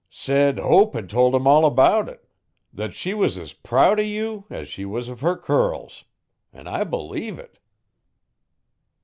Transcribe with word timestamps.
'Said 0.09 0.57
Hope 0.57 0.95
had 0.95 1.11
tol' 1.11 1.35
him 1.35 1.45
all 1.45 1.63
about 1.63 2.09
it 2.09 2.27
that 2.73 2.91
she 2.95 3.13
was 3.13 3.37
as 3.37 3.53
proud 3.53 3.99
o' 3.99 4.01
you 4.01 4.45
as 4.49 4.67
she 4.67 4.83
was 4.83 5.07
uv 5.07 5.19
her 5.19 5.37
curls, 5.37 6.05
an' 6.51 6.67
I 6.67 6.83
believe 6.83 7.37
it. 7.37 7.59